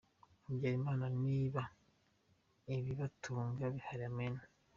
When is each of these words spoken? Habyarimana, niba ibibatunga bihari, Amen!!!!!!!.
Habyarimana, 0.45 1.05
niba 1.23 1.61
ibibatunga 2.75 3.63
bihari, 3.73 4.03
Amen!!!!!!!. 4.11 4.43